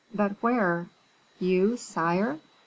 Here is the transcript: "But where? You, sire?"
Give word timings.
"But 0.15 0.31
where? 0.41 0.87
You, 1.39 1.77
sire?" 1.77 2.39